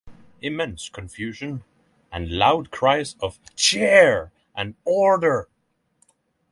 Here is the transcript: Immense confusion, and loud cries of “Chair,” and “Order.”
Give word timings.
Immense 0.41 0.89
confusion, 0.89 1.63
and 2.11 2.31
loud 2.31 2.71
cries 2.71 3.15
of 3.21 3.37
“Chair,” 3.55 4.31
and 4.55 4.73
“Order.” 4.83 5.47